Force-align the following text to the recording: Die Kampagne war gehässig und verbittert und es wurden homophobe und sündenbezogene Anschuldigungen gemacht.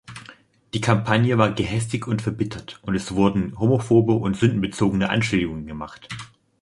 Die 0.73 0.81
Kampagne 0.81 1.37
war 1.37 1.53
gehässig 1.53 2.07
und 2.07 2.23
verbittert 2.23 2.79
und 2.81 2.95
es 2.95 3.11
wurden 3.13 3.55
homophobe 3.59 4.13
und 4.13 4.35
sündenbezogene 4.35 5.11
Anschuldigungen 5.11 5.67
gemacht. 5.67 6.07